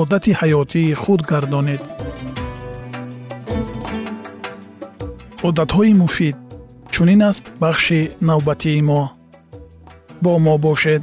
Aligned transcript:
одати 0.00 0.32
ҳаётии 0.40 0.94
худ 1.02 1.20
гардонед. 1.30 1.82
Одатҳои 5.48 5.92
муфид 6.02 6.36
чунин 6.92 7.22
аст 7.30 7.44
бахши 7.62 8.00
навбатии 8.28 8.82
мо. 8.88 9.02
Бо 10.22 10.32
мо 10.44 10.54
бошед. 10.64 11.02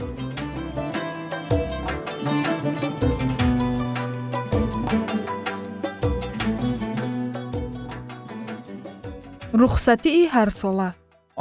Рухсатии 9.61 10.29
ҳарсола 10.35 10.89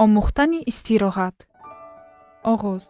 омӯхтани 0.02 0.60
истироҳат. 0.70 1.36
Оғоз. 2.52 2.84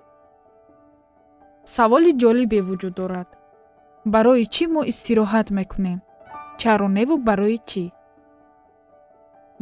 Саволи 1.74 2.12
ҷолибе 2.22 2.60
вуҷуд 2.68 2.94
дорад 3.00 3.28
барои 4.04 4.44
чӣ 4.54 4.64
мо 4.74 4.82
истироҳат 4.92 5.48
мекунем? 5.58 5.98
Чароневу 6.60 7.16
барои 7.28 7.58
чӣ? 7.70 7.84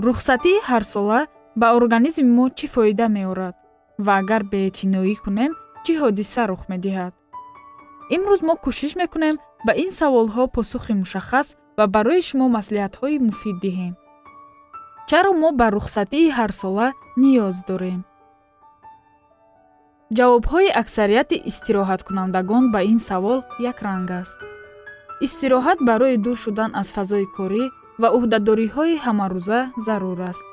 Рухсатии 0.04 0.64
ҳарсола 0.68 1.20
ба 1.60 1.66
организми 1.78 2.30
мо 2.36 2.46
чӣ 2.58 2.66
фоида 2.74 3.06
меорад? 3.16 3.54
Ва 4.04 4.12
агар 4.20 4.42
беэътиноӣ 4.52 5.14
кунем 5.24 5.52
чӣ 5.84 5.92
ҳодиса 6.00 6.42
рух 6.50 6.62
медиҳад? 6.72 7.12
Имрӯз 8.14 8.40
мо 8.48 8.54
кӯшиш 8.64 8.92
мекунем 9.02 9.36
ба 9.66 9.72
ин 9.84 9.90
саволҳо 10.00 10.44
посухи 10.54 10.94
мушаххас 11.00 11.48
ва 11.78 11.84
барои 11.94 12.22
шумо 12.28 12.46
маслиҳатҳои 12.56 13.22
муфид 13.26 13.56
диҳем. 13.64 13.94
Чаро 15.08 15.32
мо 15.40 15.48
ба 15.60 15.66
рухсатии 15.76 16.34
ҳарсола 16.38 16.86
ниёз 17.22 17.56
дорем 17.68 18.00
ҷавобҳои 20.14 20.70
аксарияти 20.82 21.42
истироҳаткунандагон 21.50 22.64
ба 22.74 22.80
ин 22.92 22.98
савол 23.08 23.40
якранг 23.70 24.10
аст. 24.22 24.38
Истироҳат 25.26 25.78
барои 25.88 26.16
дур 26.24 26.36
шудан 26.44 26.70
аз 26.80 26.88
фазои 26.96 27.26
корӣ 27.36 27.64
ва 28.00 28.08
уҳдадориҳои 28.16 29.00
ҳамарӯза 29.04 29.60
зарур 29.86 30.20
аст. 30.30 30.46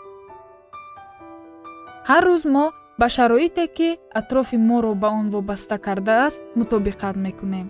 Ҳар 2.10 2.24
рӯз 2.30 2.44
мо 2.54 2.66
ба 3.00 3.08
шароите 3.16 3.66
ки 3.78 3.90
атрофи 4.20 4.58
моро 4.70 4.94
ба 5.02 5.10
он 5.20 5.26
вобаста 5.36 5.78
кардааст 5.86 6.42
мутобиқат 6.60 7.16
мекунем 7.26 7.68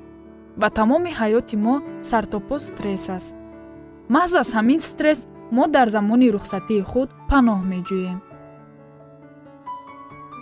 ва 0.62 0.70
тамоми 0.78 1.12
ҳаёти 1.20 1.56
мо 1.66 1.76
сартопо 2.10 2.56
стресс 2.68 3.06
аст. 3.18 3.36
Маҳз 4.14 4.32
аз 4.42 4.50
ҳамин 4.58 4.80
стресс 4.90 5.22
мо 5.56 5.64
дар 5.76 5.88
замони 5.96 6.28
рухсатии 6.36 6.88
худ 6.92 7.10
паноҳ 7.30 7.60
меҷӯем 7.72 8.20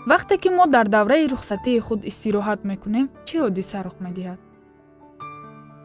вақте 0.07 0.37
ки 0.37 0.49
мо 0.49 0.65
дар 0.67 0.87
давраи 0.87 1.27
рухсатии 1.27 1.79
худ 1.79 2.01
истироҳат 2.11 2.59
мекунем 2.71 3.05
чӣ 3.27 3.35
ҳодиса 3.43 3.79
рух 3.85 3.97
медиҳад? 4.05 4.39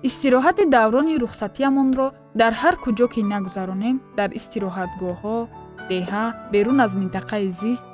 Истироҳати 0.09 0.65
даврони 0.77 1.15
рухсатиамонро 1.23 2.09
дар 2.41 2.53
ҳар 2.61 2.75
куҷо 2.85 3.07
ки 3.13 3.21
нагузаронем 3.33 3.97
дар 4.19 4.31
истироҳатгоҳҳо 4.39 5.39
деҳа 5.91 6.25
берун 6.53 6.79
аз 6.87 6.93
минтақаи 7.01 7.47
зист 7.61 7.87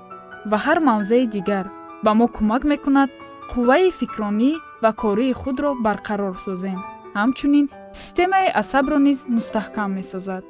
ва 0.51 0.59
ҳар 0.65 0.79
мавзеи 0.91 1.27
дигар 1.37 1.67
ба 2.05 2.11
мо 2.19 2.27
кӯмак 2.37 2.63
мекунад 2.73 3.11
қувваи 3.53 3.91
фикронӣ 4.01 4.53
ва 4.83 4.91
кории 5.03 5.39
худро 5.41 5.71
барқарор 5.87 6.37
созем. 6.47 6.81
Ҳамчунин 7.19 7.67
системаи 8.01 8.49
асабро 8.63 8.99
низ 9.07 9.19
мустаҳкам 9.37 9.91
месозад. 9.99 10.45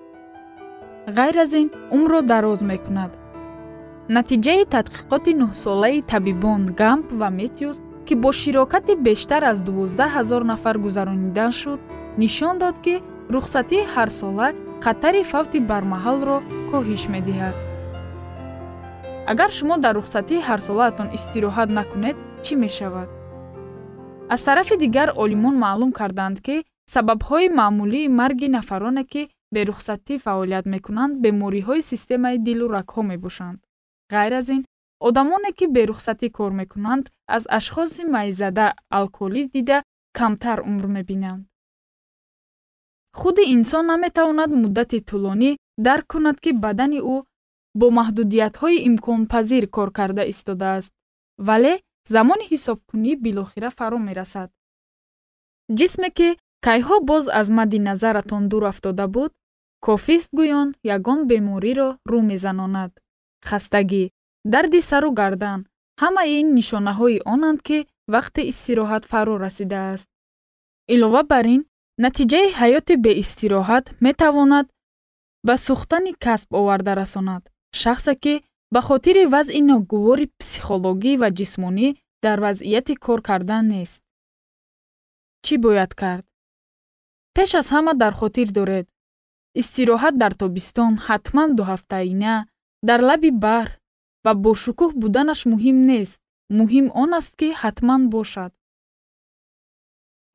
Ғайр 1.17 1.37
аз 1.45 1.53
ин 1.61 1.69
умрро 1.95 2.21
дароз 2.33 2.61
мекунад 2.73 3.13
натиҷаи 4.09 4.65
тадқиқоти 4.75 5.33
нӯҳсолаи 5.43 6.03
табибон 6.13 6.63
гамп 6.81 7.07
ва 7.21 7.29
метиус 7.31 7.79
ки 8.07 8.15
бо 8.23 8.33
широкати 8.33 8.95
бештар 8.97 9.43
аз 9.53 9.59
12 9.63 10.15
ҳазор 10.15 10.43
нафар 10.43 10.77
гузаронида 10.79 11.51
шуд 11.61 11.81
нишон 12.19 12.59
дод 12.59 12.77
ки 12.85 12.95
рухсатии 13.35 13.89
ҳарсола 13.95 14.49
хатари 14.85 15.23
фавти 15.33 15.59
бармаҳалро 15.71 16.37
коҳиш 16.71 17.03
медиҳад. 17.15 17.57
Агар 19.33 19.51
шумо 19.59 19.77
дар 19.85 19.95
рухсатии 20.01 20.45
ҳарсолаатон 20.49 21.09
истироҳат 21.19 21.69
накунед 21.79 22.17
чӣ 22.45 22.55
мешавад? 22.65 23.09
Аз 24.35 24.41
тарафи 24.47 24.77
дигар 24.85 25.09
олимон 25.23 25.55
маълум 25.65 25.93
карданд 25.99 26.37
ки 26.47 26.57
сабабҳои 26.95 27.55
маъмулии 27.61 28.13
марги 28.21 28.49
нафароне 28.57 29.05
ки 29.13 29.23
берухсатӣ 29.55 30.15
фаъолият 30.25 30.67
мекунанд 30.75 31.13
бемориҳои 31.25 31.83
системаи 31.91 32.37
дилу 32.47 32.67
рагҳо 32.77 33.03
мебошанд 33.13 33.59
ғайр 34.15 34.33
аз 34.41 34.49
ин 34.57 34.63
одамоне 35.09 35.51
ки 35.59 35.67
берухсатӣ 35.77 36.29
кор 36.37 36.53
мекунанд 36.61 37.05
аз 37.37 37.45
ашхоси 37.59 38.05
майзада 38.15 38.67
алколӣ 38.99 39.43
дида 39.55 39.79
камтар 40.19 40.59
умр 40.69 40.87
мебинанд. 40.97 41.43
Худи 43.19 43.43
инсон 43.55 43.85
наметавонад 43.93 44.51
муддати 44.63 44.99
тӯлонӣ 45.09 45.51
дарк 45.87 46.07
кунад 46.13 46.37
ки 46.45 46.51
бадани 46.65 47.01
ӯ 47.15 47.17
бо 47.79 47.87
маҳдудиятҳои 47.99 48.83
имконпазир 48.89 49.65
кор 49.77 49.89
карда 49.99 50.23
истодааст 50.33 50.93
вале 51.49 51.75
замони 52.15 52.45
ҳисобкунӣ 52.53 53.13
билохира 53.25 53.71
фаро 53.79 53.99
мерасад. 54.09 54.49
Ҷисме 55.79 56.09
ки 56.19 56.29
кайҳо 56.67 56.97
боз 57.11 57.25
аз 57.41 57.49
мадди 57.57 57.79
назаратон 57.89 58.43
дур 58.51 58.65
афтода 58.73 59.07
буд 59.15 59.31
кофист 59.87 60.31
гӯён 60.39 60.69
ягон 60.97 61.21
бемориро 61.31 61.89
рӯ 62.11 62.21
мезанонад 62.31 62.93
хастагӣ 63.49 64.05
дарди 64.53 64.81
сару 64.91 65.11
гардан. 65.21 65.61
Ҳамаи 66.03 66.33
ин 66.41 66.49
нишонаҳои 66.59 67.19
онанд 67.35 67.59
ки 67.67 67.79
вақти 68.15 68.41
истироҳат 68.53 69.05
фаро 69.11 69.35
расидааст. 69.45 70.09
Илова 70.95 71.23
бар 71.33 71.47
ин 71.55 71.63
натиҷаи 72.05 72.49
ҳаёти 72.61 72.95
беистироҳат 73.05 73.85
метавонад 74.07 74.67
ба 75.47 75.55
сӯхтани 75.67 76.13
касб 76.25 76.49
оварда 76.61 76.93
расонад. 77.03 77.43
Шахсе 77.81 78.15
ки 78.23 78.35
ба 78.73 78.81
хотири 78.89 79.25
вазъи 79.35 79.63
ногувори 79.71 80.27
психологӣ 80.41 81.13
ва 81.23 81.29
ҷисмонӣ 81.39 81.89
дар 82.25 82.39
вазъияти 82.45 82.95
кор 83.05 83.21
кардан 83.29 83.65
нест. 83.75 84.01
Чӣ 85.45 85.55
бояд 85.65 85.93
кард? 86.03 86.25
Пеш 87.35 87.51
аз 87.61 87.69
ҳама 87.75 87.93
дар 88.03 88.13
хотир 88.21 88.49
доред. 88.59 88.87
Истироҳат 89.61 90.15
дар 90.23 90.33
тобистон 90.43 90.93
ҳатман 91.07 91.49
дуҳафтаина 91.59 92.35
дар 92.89 93.01
лаби 93.09 93.31
баҳр 93.45 93.69
ва 94.25 94.33
бошукӯҳ 94.45 94.91
буданаш 95.03 95.41
муҳим 95.53 95.79
нест. 95.91 96.19
Муҳим 96.59 96.87
он 97.03 97.11
аст 97.21 97.33
ки 97.41 97.49
ҳатман 97.63 98.03
бошад. 98.15 98.53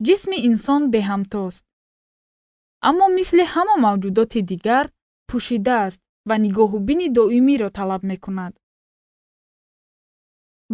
Ҷисми 0.06 0.38
инсон 0.48 0.82
беҳамтост. 0.94 1.62
Аммо 2.88 3.06
мисли 3.18 3.44
ҳама 3.52 3.74
мавҷудоти 3.86 4.40
дигар 4.50 4.84
пӯшидааст 5.28 6.00
ва 6.28 6.36
нигоҳубини 6.44 7.06
доимиро 7.16 7.68
талаб 7.78 8.02
мекунад. 8.12 8.52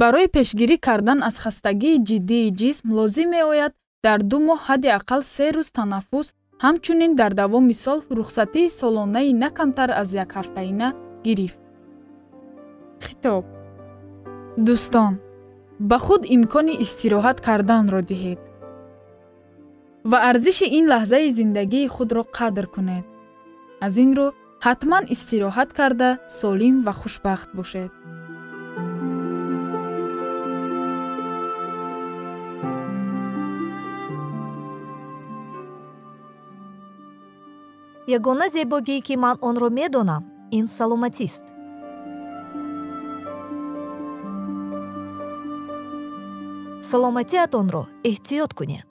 Барои 0.00 0.28
пешгирӣ 0.36 0.76
кардан 0.86 1.18
аз 1.28 1.36
хастагии 1.44 2.02
ҷиддии 2.08 2.52
ҷисм 2.60 2.86
лозим 2.98 3.28
меояд 3.36 3.72
дар 4.04 4.18
ду 4.30 4.38
моҳ 4.48 4.60
ҳадди 4.66 4.88
ақал 4.98 5.22
се 5.34 5.46
рӯз 5.54 5.68
танаффус 5.76 6.28
ҳамчунин 6.64 7.12
дар 7.20 7.32
давоми 7.40 7.74
сол 7.84 7.98
рухсатии 8.18 8.74
солонаи 8.80 9.30
на 9.42 9.48
камтар 9.58 9.90
аз 10.02 10.08
якҳафтаина 10.24 10.88
гирифт 11.26 11.63
хитоб. 13.06 13.44
Дӯстон 14.66 15.14
ба 15.90 15.98
худ 16.04 16.22
имкони 16.36 16.74
истироҳат 16.84 17.38
карданро 17.46 18.00
диҳед 18.10 18.40
ва 20.10 20.18
арзиши 20.30 20.66
ин 20.78 20.84
лаҳзаи 20.92 21.28
зиндагии 21.38 21.92
худро 21.94 22.22
қадр 22.36 22.66
кунед. 22.74 23.06
аз 23.86 23.94
ин 24.04 24.10
рӯ 24.18 24.26
ҳатман 24.66 25.04
истироҳат 25.14 25.70
карда 25.78 26.10
солим 26.38 26.76
ва 26.86 26.92
хушбахт 27.00 27.48
бошед 27.58 27.92
ягона 38.16 38.46
зебогие 38.54 39.00
ки 39.06 39.14
ман 39.24 39.36
онро 39.48 39.68
медонам 39.78 40.22
ин 40.58 40.66
саломатист 40.76 41.44
саломатиатонро 46.94 47.82
эҳтиёт 48.11 48.50
кунед. 48.58 48.88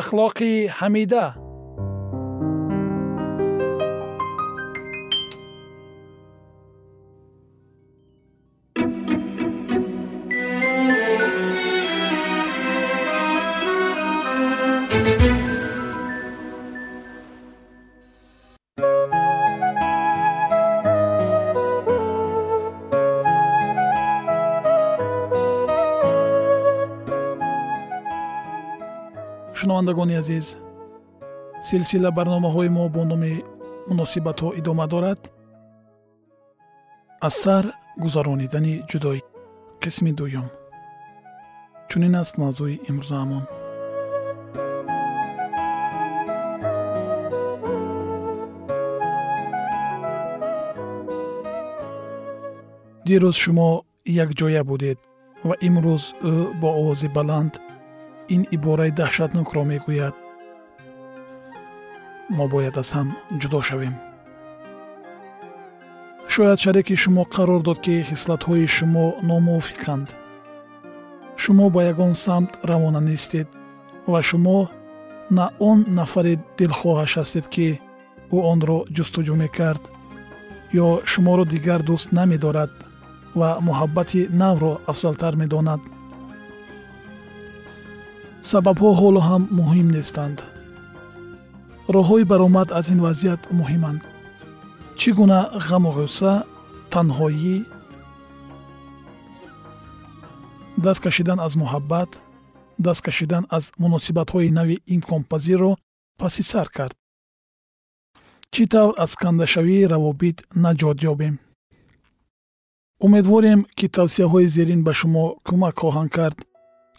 Ахлоқи 0.00 0.52
ҳамида 0.78 1.24
шунавандагони 29.82 30.14
азиз 30.22 30.46
силсила 31.68 32.10
барномаҳои 32.18 32.70
мо 32.76 32.84
бо 32.94 33.02
номи 33.10 33.32
муносибатҳо 33.88 34.48
идома 34.60 34.86
дорад? 34.92 35.20
Аз 37.26 37.34
сар 37.42 37.64
гузаронидани 38.02 38.74
ҷудоӣ 38.90 39.20
қисми 39.82 40.12
дуюм. 40.18 40.46
Чунин 41.88 42.14
аст 42.22 42.34
мавзӯи 42.42 42.76
имрӯзаамон 42.90 43.44
дирӯз 53.06 53.36
шумо 53.44 53.68
якҷоя 54.24 54.62
будед 54.70 54.98
ва 55.48 55.54
имрӯз 55.68 56.04
ӯ 56.30 56.34
бо 56.60 56.68
овози 56.80 57.08
баланд 57.16 57.52
ин 58.34 58.42
ибораи 58.56 58.92
даҳшатнокро 59.00 59.62
мегӯяд. 59.70 60.14
Мо 62.36 62.44
бояд 62.52 62.76
аз 62.82 62.88
ҳам 62.96 63.08
ҷудо 63.40 63.60
шавем. 63.68 63.94
Шояд 66.32 66.58
шареки 66.64 66.94
шумо 67.02 67.22
қарор 67.34 67.60
дод 67.66 67.78
ки 67.84 67.94
хислатҳои 68.08 68.66
шумо 68.76 69.06
номувофиқанд 69.28 70.08
шумо 71.42 71.66
ба 71.74 71.80
ягон 71.92 72.14
самт 72.24 72.50
равона 72.70 73.00
нестед 73.00 73.48
ва 74.12 74.20
шумо 74.28 74.58
на 75.36 75.46
он 75.68 75.78
нафари 75.98 76.34
дилхоҳаш 76.58 77.12
ҳастед 77.20 77.46
ки 77.54 77.68
ӯ 78.36 78.38
онро 78.52 78.78
ҷустуҷӯ 78.96 79.34
мекард 79.42 79.82
ё 80.84 80.88
шуморо 81.12 81.44
дигар 81.54 81.80
дӯст 81.88 82.08
намедорад 82.18 82.72
ва 83.40 83.50
муҳаббати 83.66 84.20
навро 84.42 84.72
афзалтар 84.90 85.34
медонад 85.42 85.80
сабабҳо 88.50 88.90
ҳоло 89.00 89.20
ҳам 89.28 89.42
муҳим 89.58 89.88
нестанд. 89.96 90.38
Роҳҳои 91.94 92.24
баромад 92.32 92.68
аз 92.78 92.86
ин 92.94 93.00
вазъият 93.06 93.42
муҳиманд. 93.58 94.00
Чӣ 94.98 95.10
гуна 95.18 95.40
ғаму 95.68 95.90
ғусса 95.98 96.32
танҳоӣ 96.92 97.56
даст 100.84 101.00
кашидан 101.06 101.38
аз 101.46 101.52
муҳаббат 101.62 102.10
даст 102.86 103.00
кашидан 103.06 103.44
аз 103.56 103.64
муносибатҳои 103.82 104.54
нави 104.58 104.76
имконпазирро 104.94 105.72
паси 106.20 106.42
сар 106.50 106.68
кард. 106.76 106.96
Чӣ 108.52 108.62
тавр 108.72 108.92
аз 109.04 109.12
кандашавии 109.22 109.88
равобит 109.92 110.38
наҷот 110.64 110.98
ёбем? 111.12 111.34
Умедворем 113.06 113.60
ки 113.78 113.86
тавсияҳои 113.96 114.46
зерин 114.56 114.80
ба 114.86 114.92
шумо 115.00 115.24
кӯмак 115.46 115.76
хоҳанд 115.82 116.10
кард 116.18 116.38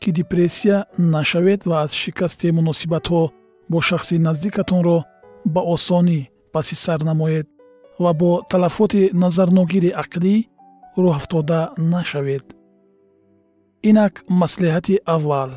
ки 0.04 0.12
депрессия 0.12 0.78
нашавед 0.98 1.62
ва 1.70 1.76
аз 1.84 1.92
шикасти 2.02 2.48
муносибатҳо 2.58 3.24
бо 3.72 3.78
шахси 3.88 4.16
наздикатонро 4.28 4.98
ба 5.54 5.62
осонӣ 5.74 6.20
паси 6.54 6.76
сар 6.84 7.00
намоед 7.10 7.48
ва 8.04 8.12
бо 8.20 8.32
талафоти 8.52 9.04
назарногири 9.24 9.92
ақлӣ 10.04 10.36
рӯҳафтода 11.04 11.60
нашавед. 11.94 12.46
Инак 13.90 14.14
маслиҳати 14.42 14.96
аввал. 15.16 15.52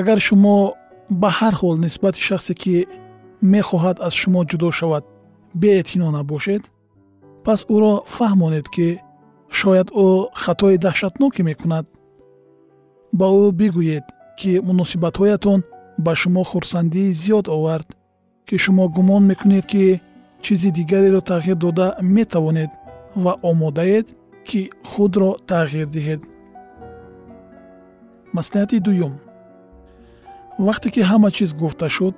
Агар 0.00 0.18
шумо 0.26 0.56
ба 1.20 1.28
ҳар 1.38 1.54
ҳол 1.60 1.76
нисбати 1.84 2.20
шахсе 2.28 2.54
ки 2.62 2.74
мехоҳад 3.54 3.96
аз 4.06 4.14
шумо 4.20 4.40
ҷудо 4.50 4.68
шавад 4.78 5.04
беэътино 5.60 6.08
набошед 6.16 6.62
пас 7.44 7.60
ӯро 7.74 7.92
фаҳмонед 8.14 8.66
ки 8.74 8.88
шояд 9.58 9.88
ӯ 10.06 10.08
хатои 10.42 10.76
даҳшатноке 10.84 11.42
мекунад 11.50 11.86
ба 13.12 13.26
ӯ 13.44 13.46
бигӯед 13.58 14.04
ки 14.38 14.50
муносибатҳоятон 14.68 15.60
ба 16.04 16.12
шумо 16.20 16.42
хурсандии 16.50 17.14
зиёд 17.22 17.46
овард 17.56 17.88
ки 18.46 18.56
шумо 18.64 18.84
гумон 18.88 19.22
мекунед 19.30 19.64
ки 19.72 20.00
чизи 20.42 20.70
дигареро 20.70 21.20
тағйир 21.30 21.56
дода 21.64 21.96
метавонед 22.00 22.70
ва 23.14 23.32
омодаед 23.42 24.06
ки 24.48 24.70
худро 24.84 25.30
тағйир 25.50 25.86
диҳед. 25.94 26.20
Маслиҳати 28.36 28.78
дуюм. 28.86 29.14
Вақте 30.66 30.88
ки 30.94 31.00
ҳама 31.10 31.30
чиз 31.36 31.50
гуфта 31.54 31.88
шуд 31.96 32.14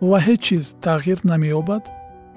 ва 0.00 0.18
ҳеҷ 0.26 0.40
чиз 0.46 0.64
тағйир 0.86 1.18
намеёбад 1.30 1.82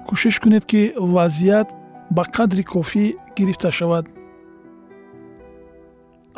кӯшиш 0.06 0.36
кунед 0.42 0.64
ки 0.70 0.82
вазъият 1.14 1.68
ба 2.16 2.22
қадри 2.36 2.64
кофӣ 2.72 3.04
гирифта 3.36 3.70
шавад 3.78 4.06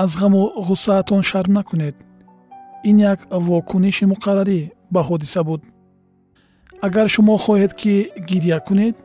аз 0.02 0.16
ғаму 0.18 0.42
ғуссаатон 0.66 1.22
шарм 1.22 1.52
накунед. 1.52 1.94
Ин 2.84 2.98
як 2.98 3.20
вокуниши 3.30 4.04
муқаррарӣ 4.12 4.60
ба 4.90 5.00
ҳодиса 5.08 5.42
буд. 5.44 5.62
Агар 6.86 7.08
шумо 7.14 7.36
хоҳед 7.44 7.72
ки 7.80 8.10
гирья 8.28 8.58
кунед 8.66 8.96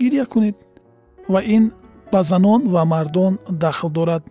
гирья 0.00 0.24
кунед 0.32 0.56
ва 1.32 1.40
ин 1.56 1.72
ба 2.12 2.22
занон 2.22 2.60
ва 2.74 2.84
мардон 2.84 3.38
дахл 3.62 3.88
дорад. 3.88 4.24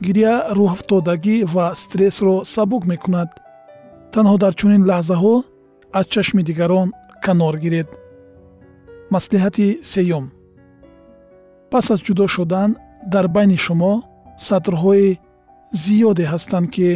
Гирья 0.00 0.34
рӯҳафтодагӣ 0.56 1.36
ва 1.54 1.66
стрессро 1.82 2.34
сабук 2.54 2.82
мекунад. 2.92 3.30
Танҳо 4.12 4.36
дар 4.42 4.52
чунин 4.60 4.82
лаҳзаҳо 4.90 5.34
аз 5.98 6.06
чашми 6.12 6.42
дигарон 6.48 6.88
канор 7.24 7.54
гиред. 7.64 7.88
Маслиҳати 9.14 9.66
сеюм. 9.92 10.24
Пас 11.70 11.86
аз 11.94 12.00
ҷудо 12.06 12.24
шудан 12.34 12.70
дар 13.12 13.26
байни 13.36 13.58
шумо 13.66 13.92
сатрҳои 14.46 15.08
зиёде 15.82 16.24
ҳастанд 16.32 16.66
ки 16.74 16.88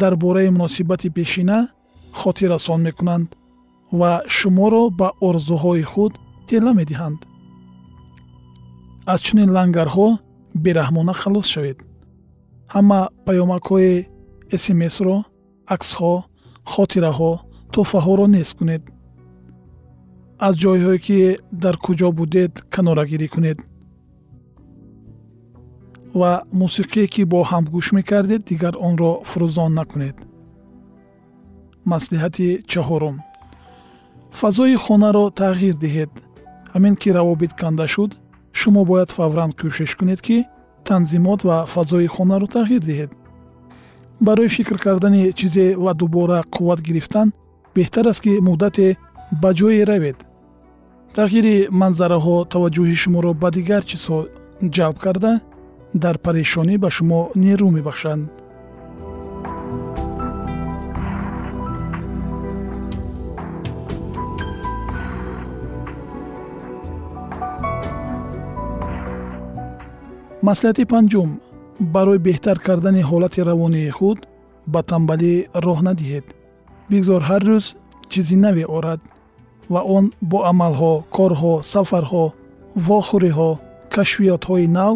дар 0.00 0.12
бораи 0.22 0.48
муносибати 0.56 1.08
пешина 1.18 1.58
хотиррасон 2.20 2.80
мекунанд 2.88 3.28
ва 4.00 4.12
шуморо 4.36 4.82
ба 5.00 5.08
орзуҳои 5.28 5.84
худ 5.92 6.12
тела 6.48 6.72
медиҳанд. 6.80 7.20
аз 9.12 9.20
чунин 9.26 9.50
лангарҳо 9.56 10.08
бераҳмона 10.64 11.14
халос 11.20 11.46
шавед. 11.54 11.78
ҳама 12.74 13.00
паёмакҳои 13.26 13.92
смсро 14.64 15.16
аксҳо 15.74 16.14
хотираҳо 16.72 17.32
тӯҳфаҳоро 17.72 18.26
нест 18.36 18.52
кунед. 18.58 18.82
аз 20.46 20.54
ҷойҳое 20.62 20.98
ки 21.06 21.18
дар 21.62 21.76
куҷо 21.84 22.08
будед 22.20 22.52
канорагирӣ 22.74 23.28
кунед 23.34 23.58
ва 26.14 26.42
мусиқие 26.52 27.06
ки 27.06 27.22
бо 27.24 27.42
ҳам 27.50 27.64
гӯш 27.74 27.92
мекардед 27.92 28.42
дигар 28.50 28.74
онро 28.88 29.12
фурӯзон 29.28 29.72
накунед. 29.78 30.16
Маслиҳати 31.90 32.48
чаҳорум. 32.70 33.16
Фазои 34.40 34.76
хонаро 34.84 35.24
тағйир 35.40 35.76
диҳед. 35.84 36.10
Ҳамин 36.74 36.94
ки 37.00 37.08
равобит 37.16 37.52
канда 37.60 37.86
шуд 37.94 38.10
шумо 38.52 38.84
бояд 38.90 39.10
фавран 39.16 39.50
кӯшиш 39.58 39.92
кунед 39.98 40.20
ки 40.26 40.38
танзимот 40.86 41.40
ва 41.48 41.66
фазои 41.74 42.06
хонаро 42.14 42.46
тағйир 42.56 42.82
диҳед. 42.90 43.10
Барои 44.20 44.48
фикр 44.48 44.76
кардани 44.84 45.32
чизе 45.38 45.76
ва 45.76 45.92
дубора 45.94 46.40
қувват 46.54 46.80
гирифтан 46.86 47.32
беҳтар 47.74 48.06
аст 48.10 48.20
ки 48.24 48.32
муддате 48.48 48.96
ба 49.42 49.50
ҷое 49.58 49.84
равед. 49.90 50.18
Тағйири 51.16 51.56
манзараҳо 51.80 52.36
таваҷҷӯҳи 52.52 52.96
шуморо 53.02 53.32
ба 53.42 53.48
дигар 53.56 53.82
чизҳо 53.90 54.18
ҷалб 54.76 54.98
карда 55.04 55.32
дар 55.94 56.16
парешонӣ 56.24 56.78
ба 56.78 56.90
шумо 56.90 57.20
нерӯ 57.42 57.68
мебахшанд. 57.76 58.24
Маслиҳати 70.48 70.84
панҷум. 70.92 71.30
Барои 71.94 72.18
беҳтар 72.18 72.58
кардани 72.66 73.02
ҳолати 73.10 73.40
равонии 73.50 73.90
худ 73.98 74.18
ба 74.72 74.80
тамбалӣ 74.90 75.34
роҳ 75.64 75.78
надиҳед. 75.88 76.26
Бигзор 76.90 77.22
ҳар 77.28 77.42
рӯз 77.48 77.66
чизи 78.10 78.36
наве 78.44 78.64
орад 78.76 79.00
ва 79.72 79.80
он 79.96 80.04
бо 80.30 80.38
амалҳо 80.50 80.94
корҳо 81.16 81.54
сафарҳо 81.72 82.24
вохӯриҳо 82.86 83.50
кашфиётҳои 83.94 84.66
нав 84.78 84.94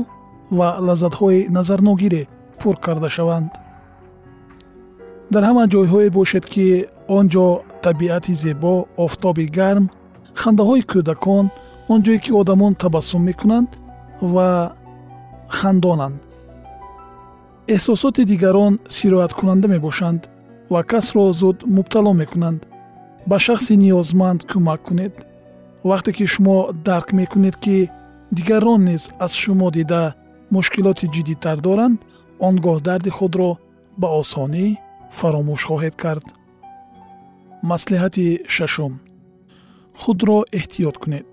ва 0.58 0.68
лаззатҳои 0.86 1.48
назарногире 1.56 2.22
пур 2.60 2.74
карда 2.84 3.08
шаванд. 3.16 3.50
Дар 5.32 5.42
ҳама 5.48 5.64
ҷойҳое 5.72 6.08
бошед 6.18 6.44
ки 6.52 6.66
он 7.16 7.24
ҷо 7.34 7.46
табиати 7.86 8.34
зебо 8.44 8.74
офтоби 9.04 9.46
гарм 9.58 9.84
хандаҳои 10.40 10.82
кӯдакон 10.90 11.44
он 11.92 11.98
ҷое 12.04 12.18
ки 12.24 12.30
одамон 12.40 12.72
табассум 12.82 13.22
мекунанд 13.30 13.70
ва 14.34 14.48
хандонанд. 15.58 16.18
Эҳсосоти 17.74 18.22
дигарон 18.30 18.74
сирояткунанда 18.96 19.66
мебошанд 19.74 20.22
ва 20.72 20.80
касро 20.90 21.24
зуд 21.40 21.58
мубтало 21.76 22.12
мекунанд. 22.22 22.60
Ба 23.30 23.36
шахси 23.46 23.74
ниёзманд 23.82 24.40
кӯмак 24.50 24.80
кунед. 24.86 25.14
Вақте 25.90 26.10
ки 26.16 26.24
шумо 26.32 26.56
дарк 26.86 27.08
мекунед 27.20 27.56
ки 27.64 27.76
дигарон 28.36 28.80
низ 28.88 29.02
аз 29.24 29.32
шумо 29.42 29.68
дида 29.76 30.14
мушкилоти 30.54 31.06
ҷиддитар 31.14 31.58
доранд 31.66 31.98
он 32.46 32.54
гоҳ 32.64 32.78
дарди 32.88 33.10
худро 33.18 33.50
ба 34.00 34.08
осонӣ 34.20 34.66
фаромӯш 35.18 35.62
хоҳед 35.68 35.94
кард. 36.02 36.24
Маслиҳати 37.70 38.26
шашум. 38.54 38.92
Худро 40.00 40.38
эҳтиёт 40.58 40.96
кунед. 41.02 41.26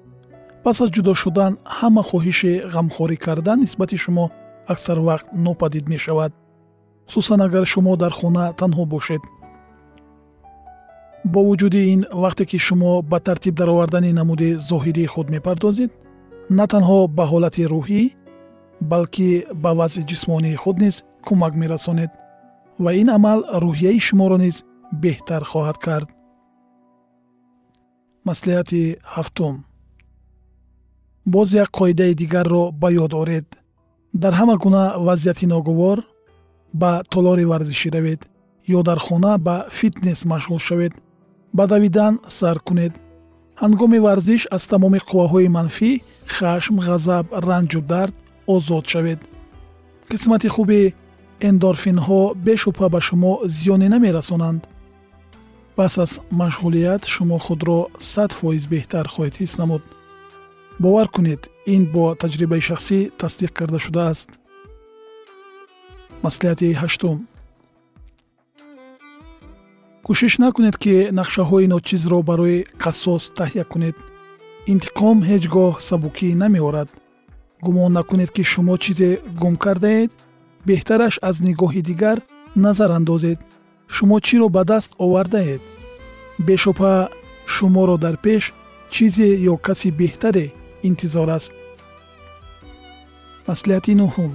Пас 0.64 0.78
аз 0.84 0.90
ҷудо 0.96 1.14
шудан 1.22 1.52
ҳама 1.78 2.04
хоҳиши 2.10 2.54
ғамхорӣ 2.74 3.18
кардан 3.26 3.58
нисбати 3.64 3.98
шумо 4.04 4.26
аксар 4.74 4.98
вақт 5.08 5.28
нопадид 5.46 5.86
мешавад 5.94 6.32
хусусан 7.08 7.42
агар 7.48 7.66
шумо 7.74 7.94
дар 8.04 8.14
хона 8.20 8.46
танҳо 8.60 8.84
бошед. 8.94 9.22
Бо 11.32 11.40
вуҷуди 11.48 11.82
ин 11.94 12.02
вақте 12.24 12.44
ки 12.50 12.58
шумо 12.68 12.92
ба 13.12 13.18
тартиб 13.28 13.56
даровардани 13.60 14.12
намуди 14.20 14.50
зоҳирии 14.70 15.12
худ 15.14 15.28
мепардозед 15.36 15.92
на 16.58 16.66
танҳо 16.74 17.00
ба 17.18 17.24
ҳолати 17.32 17.64
рӯҳӣ 17.74 18.02
балки 18.82 19.46
ба 19.64 19.72
вазъи 19.80 20.04
ҷисмонии 20.10 20.60
худ 20.64 20.78
низ 20.84 20.96
кӯмак 21.26 21.54
мерасонед 21.62 22.12
ва 22.84 22.92
ин 23.02 23.10
амал 23.18 23.40
рӯҳияи 23.64 24.00
шуморо 24.08 24.38
низ 24.46 24.56
беҳтар 25.04 25.44
хоҳад 25.52 25.78
кард. 25.86 26.10
Маслиҳати 28.28 28.82
ҳафтум. 29.16 29.56
Боз 31.34 31.50
як 31.64 31.70
қоидаи 31.78 32.14
дигарро 32.22 32.64
ба 32.82 32.90
ёд 33.06 33.14
оред. 33.22 33.48
Дар 34.22 34.34
ҳама 34.40 34.56
гуна 34.64 34.84
вазъияти 35.08 35.46
ногувор 35.54 36.00
ба 36.82 36.92
толори 37.12 37.46
варзишӣ 37.52 37.90
равед 37.96 38.22
ё 38.78 38.80
дар 38.84 39.00
хона 39.06 39.34
ба 39.38 39.56
фитнес 39.78 40.20
машғул 40.32 40.60
шавед 40.68 40.94
ба 41.54 41.64
давидан 41.68 42.14
сар 42.28 42.58
кунед. 42.68 42.94
Ҳангоми 43.62 44.00
варзиш 44.08 44.42
аз 44.56 44.64
тамоми 44.72 45.00
қувваҳои 45.10 45.54
манфӣ 45.58 45.92
хашм 46.36 46.76
ғазаб 46.88 47.26
ранҷу 47.48 47.82
дард 47.92 48.16
озод 48.54 48.86
шавед. 48.92 49.20
Қисмати 50.10 50.50
хуби 50.56 50.82
эндорфинҳо 51.48 52.22
бешубҳа 52.46 52.88
ба 52.94 53.00
шумо 53.08 53.34
зиёне 53.56 53.88
намерасонанд. 53.96 54.62
Пас 55.76 55.94
аз 56.04 56.12
машғулият 56.42 57.04
шумо 57.14 57.38
худро 57.46 57.80
сад 58.12 58.32
фоиз 58.40 58.64
беҳтар 58.74 59.06
хоҳед 59.14 59.36
ҳис 59.42 59.54
намуд. 59.62 59.84
Бовар 60.84 61.08
кунед 61.16 61.42
ин 61.74 61.84
бо 61.94 62.06
таҷрибаи 62.22 62.62
шахсӣ 62.68 63.00
тасдиқ 63.22 63.52
карда 63.58 63.80
шудааст. 63.86 64.30
Маслиҳати 66.26 66.78
ҳаштум. 66.82 67.18
Кӯшиш 70.06 70.34
накунед 70.44 70.76
ки 70.84 70.96
нақшаҳои 71.20 71.72
ночизро 71.74 72.20
барои 72.30 72.66
қассос 72.84 73.24
таҳия 73.40 73.66
кунед. 73.72 73.96
Интиқом 74.74 75.18
ҳеҷ 75.30 75.44
гоҳ 75.56 75.74
сабукӣ 75.88 76.30
намеорад 76.44 76.90
гумон 77.62 77.94
накунед 77.94 78.32
ки 78.36 78.44
шумо 78.52 78.76
чизе 78.84 79.10
гум 79.42 79.56
кардаед 79.64 80.12
беҳтараш 80.68 81.16
аз 81.30 81.36
нигоҳи 81.48 81.82
дигар 81.90 82.18
назар 82.56 82.90
андозед 83.00 83.40
шумо 83.96 84.18
чиро 84.26 84.48
ба 84.56 84.64
даст 84.72 84.92
овардаед? 85.06 85.62
Бешубҳа 86.48 86.96
шуморо 87.54 87.98
дар 88.06 88.16
пеш 88.26 88.44
чизе 88.94 89.28
ё 89.52 89.56
каси 89.66 89.90
беҳтаре 90.00 90.46
интизор 90.90 91.30
аст? 91.38 91.52
Маслиҳати 93.48 93.94
нуҳум. 94.02 94.32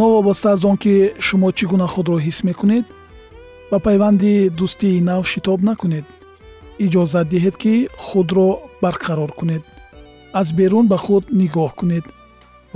Новобаста 0.00 0.48
аз 0.54 0.62
он 0.70 0.76
ки 0.82 0.94
шумо 1.26 1.48
чӣ 1.56 1.64
гуна 1.70 1.86
худро 1.94 2.16
ҳис 2.26 2.38
мекунед 2.48 2.84
ба 3.70 3.78
пайванди 3.86 4.32
дӯстии 4.58 5.04
нав 5.08 5.22
шитоб 5.32 5.60
накунед. 5.68 6.06
Иҷозат 6.84 7.26
диҳед 7.32 7.56
ки 7.62 7.74
худро 8.06 8.48
барқарор 8.82 9.30
кунед 9.38 9.64
аз 10.40 10.48
берун 10.58 10.86
ба 10.92 10.98
худ 11.04 11.24
нигоҳ 11.40 11.70
кунед 11.78 12.04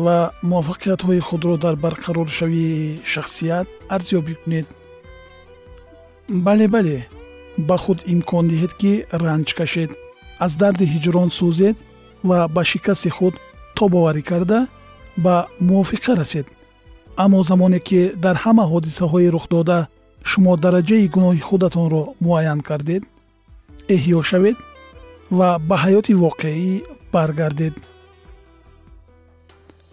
ва 0.05 0.17
муваффақиятҳои 0.51 1.21
худро 1.29 1.55
дар 1.65 1.75
барқароршавии 1.85 3.01
шахсият 3.13 3.67
арзёбӣ 3.95 4.35
кунед. 4.43 4.67
Бале 6.47 6.67
бале 6.75 6.99
ба 7.69 7.77
худ 7.83 7.99
имкон 8.13 8.45
диҳед 8.51 8.73
ки 8.81 8.93
ранҷ 9.23 9.49
кашед 9.59 9.91
аз 10.45 10.53
дарди 10.61 10.85
ҳиҷрон 10.93 11.29
сӯзед 11.39 11.77
ва 12.29 12.39
ба 12.55 12.63
шикасти 12.71 13.11
худ 13.17 13.35
тобоварӣ 13.77 14.23
карда 14.31 14.61
ба 15.25 15.35
мувофиқа 15.67 16.13
расед. 16.21 16.47
Аммо 17.23 17.39
замоне 17.51 17.81
ки 17.89 18.01
дар 18.25 18.37
ҳама 18.45 18.65
ҳодисаҳои 18.73 19.33
рухдода 19.37 19.79
шумо 20.31 20.53
дараҷаи 20.65 21.11
гуноҳи 21.15 21.47
худатонро 21.49 22.03
муайян 22.25 22.61
кардед 22.69 23.03
эҳьё 23.95 24.21
шавед 24.31 24.57
ва 25.39 25.49
ба 25.69 25.77
ҳаёти 25.85 26.13
воқеӣ 26.25 26.73
баргардед. 27.13 27.75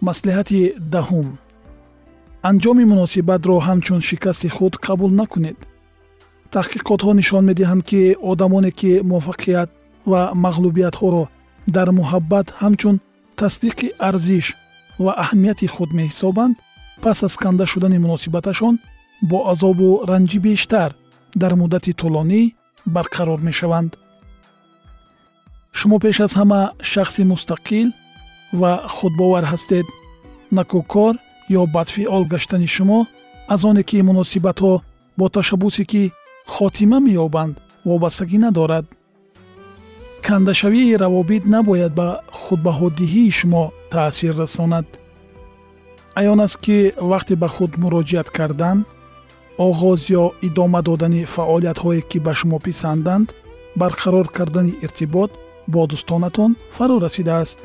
Маслиҳати 0.08 0.60
даҳум. 0.94 1.28
Анҷоми 2.50 2.84
муносибатро 2.92 3.54
ҳамчун 3.68 4.00
шикасти 4.08 4.48
худ 4.56 4.74
қабул 4.86 5.12
накунед. 5.20 5.58
Таҳқиқотҳо 6.54 7.10
нишон 7.20 7.42
медиҳанд 7.50 7.82
ки 7.90 8.00
одамоне 8.30 8.70
ки 8.80 8.90
муваффақият 9.10 9.68
ва 10.10 10.20
мағлубиятҳоро 10.44 11.24
дар 11.76 11.88
муҳаббат 11.98 12.46
ҳамчун 12.62 12.96
тасдиқи 13.40 13.88
арзиш 14.08 14.46
ва 15.04 15.12
аҳамияти 15.22 15.66
худ 15.74 15.90
меҳисобанд 15.98 16.54
пас 17.02 17.18
аз 17.26 17.34
канда 17.42 17.64
шудани 17.72 17.98
муносибаташон 18.04 18.74
бо 19.30 19.38
азобу 19.52 19.88
ранҷи 20.10 20.38
бештар 20.46 20.90
дар 21.40 21.52
муддати 21.60 21.92
тӯлонӣ 22.00 22.42
барқарор 22.94 23.40
мешаванд 23.48 23.90
шумо 25.78 25.96
пеш 26.02 26.16
аз 26.26 26.32
ҳама 26.40 26.60
шахси 26.90 27.22
мустақил 27.32 27.88
ва 28.60 28.72
худбовар 28.96 29.44
ҳастед. 29.52 29.86
Накӯкор 30.56 31.14
ё 31.58 31.62
бадфиол 31.74 32.24
гаштани 32.32 32.68
шумо 32.76 33.00
аз 33.54 33.60
оне 33.70 33.82
ки 33.88 33.96
муносибатҳо 34.08 34.74
бо 35.18 35.26
ташаббусе 35.36 35.84
ки 35.90 36.02
хотима 36.54 36.98
меёбанд 37.06 37.54
вобастагӣ 37.88 38.38
надорад. 38.46 38.86
Кандашавии 40.26 40.98
равобит 41.02 41.44
набояд 41.54 41.92
ба 42.00 42.08
худбаҳодиҳии 42.40 43.36
шумо 43.38 43.64
таъсир 43.92 44.34
расонад. 44.42 44.86
Аён 46.20 46.40
аст 46.46 46.58
ки 46.64 46.76
вақте 47.12 47.34
ба 47.42 47.48
худ 47.54 47.72
муроҷиат 47.82 48.28
кардан 48.36 48.78
оғоз 49.68 50.00
ё 50.22 50.24
идома 50.48 50.80
додани 50.88 51.22
фаъолиятҳое 51.34 52.00
ки 52.10 52.18
ба 52.26 52.32
шумо 52.38 52.58
писанданд 52.66 53.26
барқарор 53.80 54.26
кардани 54.36 54.74
иртибот 54.84 55.30
бо 55.72 55.80
дӯстонатон 55.90 56.50
фарӯ 56.76 56.96
расидааст. 57.04 57.58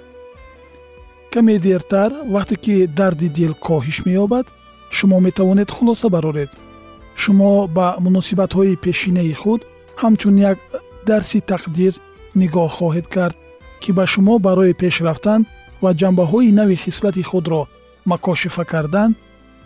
Каме 1.33 1.55
дертар 1.65 2.11
вақте 2.35 2.55
ки 2.63 2.75
дарди 2.97 3.29
дил 3.37 3.53
коҳиш 3.67 3.97
меёбад 4.05 4.45
шумо 4.97 5.17
метавонед 5.25 5.69
хулоса 5.75 6.07
бароред. 6.15 6.51
Шумо 7.21 7.51
ба 7.75 7.87
муносибатҳои 8.05 8.79
пешинаи 8.83 9.33
худ 9.41 9.61
ҳамчун 10.01 10.35
як 10.51 10.57
дарси 11.09 11.39
тақдир 11.51 11.93
нигоҳ 12.39 12.69
хоҳед 12.77 13.07
кард 13.15 13.35
ки 13.81 13.89
ба 13.97 14.05
шумо 14.13 14.33
барои 14.47 14.73
пеш 14.81 14.95
рафтан 15.07 15.41
ва 15.83 15.91
ҷанбаҳои 15.99 16.55
нави 16.59 16.75
хислати 16.83 17.23
худро 17.29 17.61
макошифа 18.11 18.63
кардан 18.73 19.11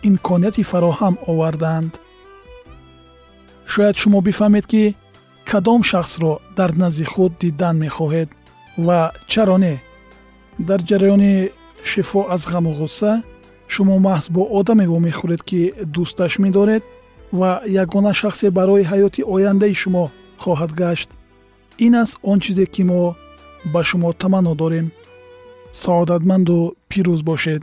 имконияти 0.08 0.62
фароҳам 0.70 1.14
овардаанд 1.30 1.92
шояд 3.72 3.96
шумо 4.02 4.18
бифаҳмед 4.28 4.64
ки 4.72 4.82
кадом 5.50 5.82
шахсро 5.90 6.32
дар 6.56 6.70
назди 6.76 7.04
худ 7.04 7.32
дидан 7.40 7.76
мехоҳед? 7.84 8.28
Ва 8.86 9.12
чаро 9.32 9.56
не? 9.64 9.74
Дар 10.68 10.80
ҷараёни 10.88 11.34
шифо 11.90 12.20
аз 12.34 12.42
ғаму 12.52 12.72
ғусса 12.80 13.12
шумо 13.72 13.96
маҳз 14.06 14.26
бо 14.34 14.42
одаме 14.58 14.86
вомехӯред 14.92 15.42
ки 15.48 15.60
дӯсташ 15.94 16.32
медоред 16.44 16.82
ва 17.38 17.50
ягона 17.82 18.12
шахсе 18.20 18.46
барои 18.58 18.88
ҳаёти 18.90 19.22
ояндаи 19.34 19.74
шумо 19.82 20.04
хоҳад 20.42 20.72
гашт. 20.82 21.08
Ин 21.86 21.94
аст 22.02 22.14
он 22.30 22.38
чизе 22.44 22.66
ки 22.74 22.82
мо 22.90 23.16
ба 23.72 23.80
шумо 23.88 24.08
таманно 24.20 24.54
дорем. 24.62 24.86
Саодатманду 25.82 26.56
пирӯз 26.90 27.20
бошед 27.30 27.62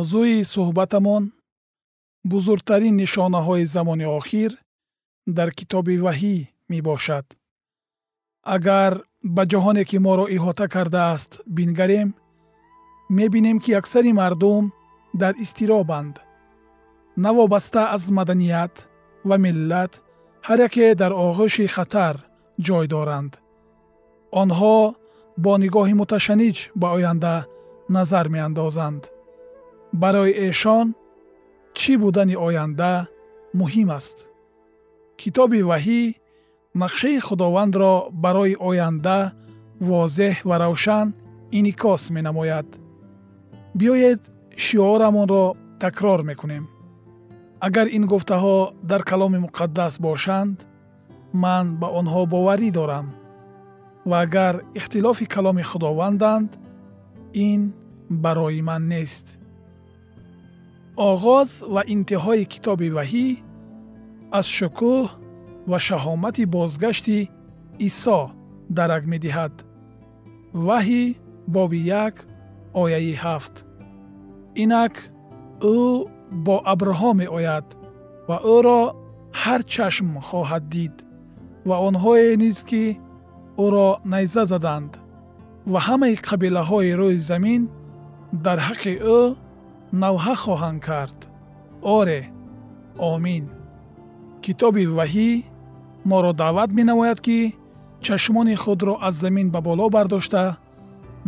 мавзӯи 0.00 0.38
суҳбатамон 0.54 1.24
бузургтарин 2.32 2.94
нишонаҳои 3.02 3.64
замони 3.74 4.06
охир 4.18 4.52
дар 5.36 5.48
китоби 5.58 5.96
ваҳӣ 6.06 6.36
мебошад. 6.72 7.26
Агар 8.56 8.92
ба 9.36 9.42
ҷаҳоне 9.52 9.82
ки 9.90 9.96
моро 10.06 10.26
иҳота 10.36 10.66
кардааст 10.74 11.30
бингарем 11.56 12.08
мебинем 13.18 13.58
ки 13.64 13.70
аксари 13.80 14.12
мардум 14.20 14.64
дар 15.20 15.34
изтиробанд 15.44 16.14
навобаста 17.24 17.82
аз 17.96 18.04
маданият 18.18 18.74
ва 19.28 19.36
миллат 19.44 19.92
ҳар 20.46 20.58
яке 20.68 20.86
дар 21.00 21.12
оғӯши 21.26 21.64
хатар 21.74 22.14
ҷой 22.66 22.86
доранд. 22.94 23.32
Онҳо 24.42 24.76
бо 25.44 25.52
нигоҳи 25.64 25.94
муташанниж 26.00 26.56
ба 26.80 26.86
оянда 26.96 27.34
назар 27.96 28.26
меандозанд 28.34 29.02
барои 29.92 30.32
эшон 30.48 30.94
чӣ 31.78 31.92
будани 32.02 32.36
оянда 32.46 32.92
муҳим 33.58 33.88
аст. 33.98 34.16
Китоби 35.20 35.60
ваҳӣ 35.70 36.02
нақшаи 36.82 37.18
худовандро 37.26 37.94
барои 38.24 38.54
оянда 38.68 39.18
возеҳ 39.88 40.36
ва 40.48 40.56
равшан 40.64 41.06
инъикос 41.58 42.02
менамояд. 42.16 42.68
Биёед 43.78 44.22
шиорамонро 44.64 45.44
такрор 45.82 46.20
мекунем. 46.30 46.64
Агар 47.66 47.86
ин 47.96 48.04
гуфтаҳо 48.12 48.58
дар 48.90 49.02
каломи 49.10 49.38
муқаддас 49.46 49.94
бошанд 50.06 50.56
ман 51.42 51.66
ба 51.80 51.88
онҳо 52.00 52.22
боварӣ 52.32 52.70
дорам. 52.78 53.06
Ва 54.08 54.16
агар 54.26 54.54
ихтилофи 54.78 55.26
каломи 55.34 55.62
худованданд 55.70 56.50
ин 57.48 57.60
барои 58.24 58.62
ман 58.68 58.82
нест 58.88 59.39
оғоз 61.08 61.50
ва 61.74 61.82
интиҳои 61.94 62.44
китоби 62.52 62.88
ваҳӣ 62.96 63.28
аз 64.38 64.46
шукӯҳ 64.58 65.06
ва 65.70 65.78
шаҳомати 65.86 66.44
бозгашти 66.54 67.18
исо 67.88 68.20
дарак 68.76 69.04
медиҳад. 69.12 69.54
Ваҳӣ 70.66 71.04
боби 71.54 71.80
як 72.06 72.14
ояи 72.82 73.14
ҳафт. 73.24 73.54
Инак 74.62 74.94
ӯ 75.76 75.78
бо 76.46 76.56
абрҳо 76.72 77.10
меояд 77.20 77.66
ва 78.28 78.36
ӯро 78.56 78.80
ҳар 79.40 79.60
чашм 79.72 80.08
хоҳад 80.28 80.64
дид 80.74 80.94
ва 81.68 81.76
онҳое 81.88 82.30
низ 82.42 82.58
ки 82.68 82.84
ӯро 83.64 83.88
найза 84.12 84.44
заданд 84.52 84.92
ва 85.72 85.80
ҳамаи 85.86 86.14
қабилаҳои 86.28 86.90
рӯи 87.00 87.18
замин 87.30 87.62
дар 88.44 88.58
ҳаққи 88.66 88.94
ӯ 89.18 89.20
навҳа 89.92 90.34
хоҳанд 90.34 90.80
кард. 90.86 91.18
Оре 91.82 92.20
омин. 93.12 93.44
Китоби 94.42 94.84
ваҳӣ 94.98 95.30
моро 96.10 96.32
даъват 96.42 96.70
менамояд 96.78 97.18
ки 97.26 97.38
чашмони 98.06 98.56
худро 98.64 98.94
аз 99.08 99.14
замин 99.14 99.50
ба 99.50 99.60
боло 99.60 99.86
бардошта 99.90 100.56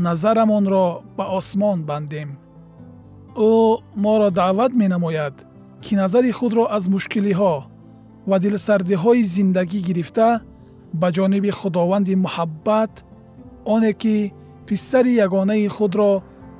назарамонро 0.06 0.86
ба 1.16 1.24
осмон 1.38 1.78
бандем. 1.88 2.30
Ӯ 3.36 3.52
моро 4.04 4.30
даъват 4.30 4.72
менамояд 4.82 5.34
ки 5.84 5.92
назари 5.96 6.32
худро 6.38 6.64
аз 6.76 6.84
мушкилиҳо 6.94 7.54
ва 8.30 8.36
дилсардиҳои 8.44 9.22
зиндагӣ 9.34 9.80
гирифта 9.88 10.28
ба 11.00 11.08
ҷониби 11.16 11.50
худованди 11.60 12.14
муҳаббат 12.24 12.92
оне 13.74 13.92
ки 14.02 14.16
писари 14.66 15.12
ягонаи 15.26 15.68
худро 15.76 16.12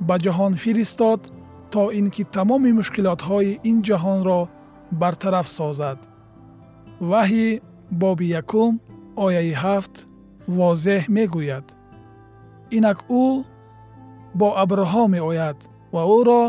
ба 0.07 0.15
ҷаҳон 0.23 0.53
фиристод 0.63 1.21
то 1.73 1.83
ин 1.99 2.07
ки 2.15 2.23
тамоми 2.35 2.71
мушкилотҳои 2.79 3.59
ин 3.69 3.77
ҷаҳонро 3.87 4.39
бартараф 5.01 5.47
созад 5.57 5.99
ваҳӣ 7.11 7.47
боби 8.01 8.27
якум 8.41 8.73
ояи 9.25 9.51
ҳафт 9.63 9.95
возеҳ 10.57 11.03
мегӯяд 11.15 11.65
инак 12.77 12.99
ӯ 13.23 13.25
бо 14.39 14.47
абрҳо 14.63 15.03
меояд 15.15 15.57
ва 15.93 16.03
ӯро 16.19 16.43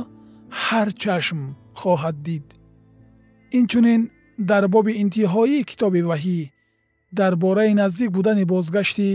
ҳар 0.65 0.89
чашм 1.03 1.41
хоҳад 1.81 2.17
дид 2.27 2.47
инчунин 3.59 4.03
дар 4.51 4.65
боби 4.75 4.93
интиҳоии 5.03 5.67
китоби 5.71 6.01
ваҳӣ 6.11 6.41
дар 7.19 7.33
бораи 7.45 7.73
наздик 7.81 8.11
будани 8.17 8.45
бозгашти 8.53 9.11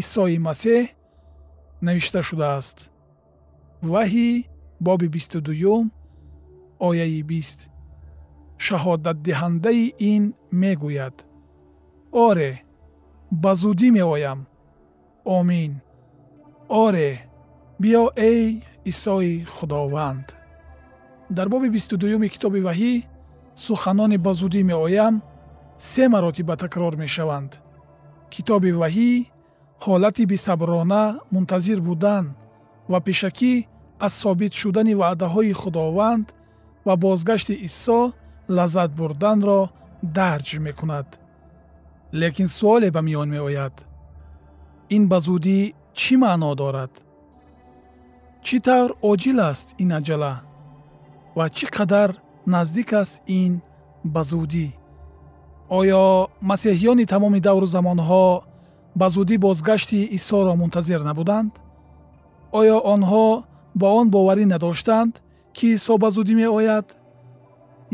исои 0.00 0.38
масеҳ 0.48 0.82
навишта 1.86 2.20
шудааст 2.28 2.78
ваҳӣ 3.92 4.30
боби 4.86 5.08
бисту 5.14 5.38
дуюм 5.46 5.84
ояи 6.88 7.22
бист. 7.30 7.60
Шаҳодатдиҳандаи 8.64 9.84
ин 10.12 10.22
мегӯяд. 10.60 11.16
Оре 12.26 12.52
ба 13.42 13.52
зудӣ 13.60 13.88
меоям. 13.96 14.40
Омин. 15.36 15.72
Оре 16.84 17.10
биё 17.82 18.04
эй 18.30 18.42
исои 18.90 19.34
худованд. 19.54 20.26
Дар 21.36 21.48
боби 21.52 21.68
бисту 21.76 21.94
дуюми 22.02 22.28
китоби 22.34 22.60
ваҳӣ 22.68 22.92
суханони 23.64 24.18
ба 24.24 24.32
зудӣ 24.40 24.62
меоям 24.70 25.14
се 25.78 26.04
маротиба 26.08 26.54
такрор 26.62 26.94
мешаванд. 27.02 27.52
Китоби 28.34 28.70
ваҳӣ 28.82 29.10
ҳолати 29.84 30.24
бисаброна 30.32 31.02
мунтазир 31.34 31.78
будан 31.88 32.24
ва 32.90 32.98
пешакӣ 33.06 33.54
аз 34.00 34.12
собит 34.12 34.52
шудани 34.54 34.94
ваъдаҳои 34.94 35.52
худованд 35.52 36.26
ва 36.86 36.96
бозгашти 36.96 37.54
исо 37.68 38.00
лаззат 38.48 38.90
бурданро 38.98 39.60
дарҷ 40.18 40.48
мекунад. 40.66 41.08
Лекин 42.20 42.48
суоле 42.48 42.90
ба 42.90 43.00
миён 43.06 43.28
меояд. 43.34 43.74
Ин 44.96 45.08
ба 45.08 45.18
зудӣ 45.26 45.58
чӣ 45.98 46.14
маъно 46.22 46.54
дорад? 46.54 46.92
Чӣ 48.44 48.56
тавр 48.66 48.90
оҷил 49.10 49.38
аст 49.50 49.68
ин 49.82 49.90
аҷала? 49.98 50.34
Ва 51.36 51.46
чӣ 51.56 51.66
қадар 51.76 52.10
наздик 52.46 52.92
аст 52.92 53.14
ин 53.40 53.52
ба 54.14 54.22
зудӣ? 54.30 54.68
Оё 55.78 56.04
масеҳиёни 56.50 57.06
тамоми 57.12 57.40
давру 57.46 57.66
замонҳо 57.74 58.26
ба 59.00 59.06
зудӣ 59.14 59.36
бозгашти 59.46 60.00
исоро 60.18 60.52
мунтазир 60.60 61.00
набуданд? 61.08 61.52
Оё 62.58 62.76
онҳо 62.94 63.26
ба 63.80 63.88
он 64.00 64.06
боварӣ 64.14 64.44
надоштанд 64.54 65.14
ки 65.56 65.66
исо 65.76 65.94
ба 66.02 66.08
зудӣ 66.14 66.34
меояд 66.40 66.86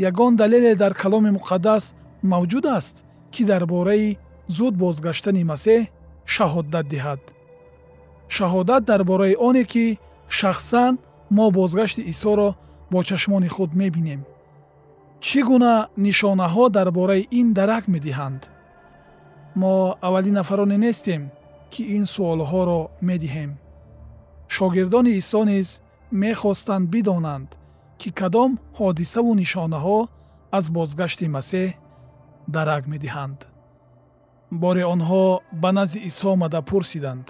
ягон 0.09 0.33
далеле 0.41 0.75
дар 0.75 0.93
каломи 1.01 1.31
муқаддас 1.37 1.83
мавҷуд 2.31 2.65
аст 2.77 2.95
ки 3.33 3.41
дар 3.51 3.63
бораи 3.73 4.17
зуд 4.57 4.73
бозгаштани 4.83 5.43
масеҳ 5.51 5.81
шаҳодат 6.33 6.85
диҳад. 6.93 7.21
Шаҳодат 8.35 8.83
дар 8.89 9.01
бораи 9.09 9.35
оне 9.47 9.63
ки 9.71 9.85
шахсан 10.39 10.93
мо 11.35 11.45
бозгашти 11.57 12.01
исоро 12.13 12.49
бо 12.91 12.99
чашмони 13.09 13.49
худ 13.55 13.71
мебинем. 13.81 14.21
Чӣ 15.25 15.39
гуна 15.49 15.73
нишонаҳо 16.05 16.65
дар 16.77 16.87
бораи 16.97 17.27
ин 17.39 17.47
дарак 17.57 17.83
медиҳанд? 17.93 18.41
Мо 19.61 19.73
аввалин 20.07 20.35
нафароне 20.39 20.77
нестем 20.85 21.21
ки 21.71 21.81
ин 21.95 22.03
суолҳоро 22.13 22.79
медиҳем 23.09 23.51
шогирдони 24.55 25.11
исо 25.21 25.41
низ 25.51 25.67
мехостанд 26.23 26.85
бидонанд 26.93 27.49
ки 27.99 28.09
кадом 28.19 28.51
ҳодисаву 28.79 29.31
нишонаҳо 29.41 29.99
аз 30.57 30.65
бозгашти 30.77 31.27
масеҳ 31.35 31.69
дарак 32.55 32.83
медиҳанд. 32.93 33.39
Боре 34.61 34.83
онҳо 34.93 35.23
ба 35.61 35.69
назди 35.77 35.99
исо 36.09 36.27
омада 36.35 36.61
пурсиданд. 36.69 37.27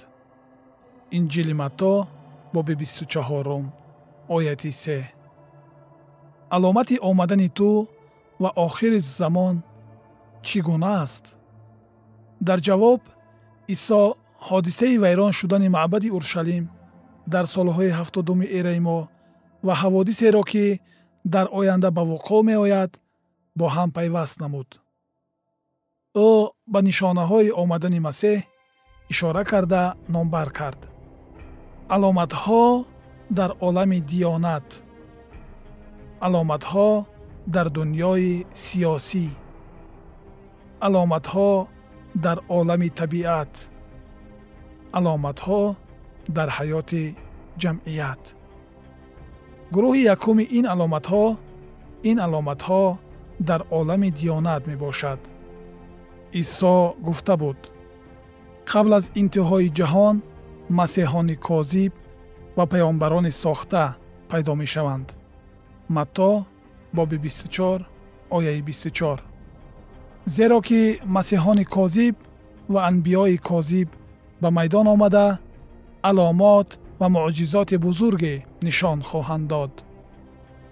Инҷили 1.18 1.54
матто 1.62 1.94
бисту 2.82 3.04
чаҳорум 3.14 3.66
ояти 4.36 4.72
се. 4.84 5.00
Аломати 6.56 6.96
омадани 7.10 7.50
ту 7.58 7.70
ва 8.42 8.50
охири 8.66 9.00
замон 9.20 9.56
чӣ 10.48 10.60
гуна 10.68 10.94
аст? 11.04 11.26
Дар 12.48 12.60
ҷавоб 12.68 13.02
исо 13.76 14.02
ҳодисаи 14.48 15.02
вайрон 15.04 15.32
шудани 15.40 15.70
маъбади 15.78 16.10
уршалим 16.18 16.66
дар 17.34 17.46
солҳои 17.56 17.96
ҳафтодуми 18.00 18.48
эраи 18.58 18.80
мо 18.88 19.00
ва 19.66 19.74
ҳаводисеро 19.82 20.44
ки 20.52 20.66
дар 21.34 21.48
оянда 21.60 21.90
ба 21.98 22.04
вуқӯъ 22.12 22.40
меояд 22.50 22.92
бо 23.58 23.66
ҳам 23.76 23.90
пайваст 23.98 24.36
намуд. 24.44 24.70
Ӯ 26.28 26.30
ба 26.72 26.80
нишонаҳои 26.88 27.56
омадани 27.62 28.00
масеҳ 28.08 28.38
ишора 29.12 29.44
карда 29.52 29.84
номбар 30.14 30.50
кард. 30.60 30.82
Аломатҳо 31.96 32.64
дар 33.38 33.52
олами 33.68 34.00
диёнат. 34.10 34.68
Аломатҳо 36.26 36.90
дар 37.56 37.68
дуньёи 37.76 38.32
сиёсӣ. 38.64 39.26
Аломатҳо 40.86 41.50
дар 42.26 42.38
олами 42.58 42.90
табиат. 43.00 43.54
Аломатҳо 44.98 45.62
дар 46.30 46.50
ҳаёти 46.58 47.04
ҷамъият. 47.62 48.24
Гурӯҳи 49.74 50.02
якуми 50.16 50.46
ин 50.58 50.66
аломатҳо 50.74 51.26
ин 52.10 52.18
аломатҳо 52.26 52.84
дар 53.50 53.62
олами 53.80 54.10
диёнат 54.20 54.62
мебошад. 54.72 55.20
Исо 56.42 56.96
гуфта 57.08 57.36
буд. 57.42 57.60
Қабл 58.72 58.92
аз 58.98 59.06
интиҳои 59.22 59.74
ҷаҳон 59.80 60.16
масеҳони 60.80 61.36
козиб 61.48 61.94
ва 62.58 62.66
паёмбарони 62.72 63.32
сохта 63.44 63.84
пайдо 64.30 64.54
мешаванд. 64.56 65.08
Матто 65.96 66.46
боби 66.94 67.18
24 67.18 67.86
ояи 68.30 68.62
24 68.62 69.32
зеро 70.26 70.62
ки 70.62 71.00
масеҳони 71.06 71.66
козиб 71.66 72.16
ва 72.70 72.80
анбиёи 72.90 73.38
козиб 73.38 73.90
ба 74.42 74.50
майдон 74.52 74.88
омада 74.88 75.40
аломот 76.10 76.70
ва 77.00 77.08
муъҷизоти 77.16 77.78
бузурге 77.86 78.34
нишон 78.68 79.00
хоҳанд 79.10 79.46
дод. 79.52 79.72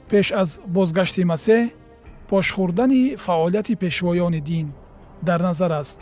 Пеш 0.10 0.28
аз 0.42 0.50
бозгашти 0.76 1.24
масеҳ 1.32 1.62
пошхӯрдани 2.30 3.04
фаъолияти 3.26 3.80
пешвоёни 3.84 4.42
дин 4.50 4.68
дар 5.28 5.40
назар 5.48 5.72
аст. 5.82 6.00